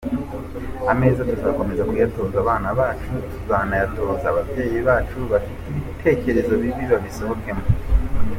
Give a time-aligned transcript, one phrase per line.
[0.91, 7.63] Ameza tuzakomeza kuyatoza barumuna bacu tuzanayatoza ababyeyi bacu bafite ibitekerezo bibi babisohokemo”.